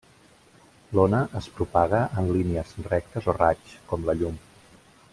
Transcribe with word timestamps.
L'ona 0.99 1.19
es 1.41 1.49
propaga 1.59 2.01
en 2.23 2.31
línies 2.39 2.73
rectes 2.89 3.31
o 3.35 3.39
raigs, 3.41 3.77
com 3.93 4.09
la 4.11 4.21
llum. 4.23 4.43